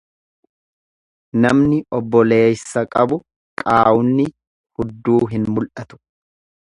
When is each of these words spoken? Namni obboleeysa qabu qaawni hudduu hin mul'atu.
Namni 1.43 1.77
obboleeysa 1.97 2.85
qabu 2.97 3.21
qaawni 3.63 4.27
hudduu 4.77 5.19
hin 5.35 5.47
mul'atu. 5.55 6.01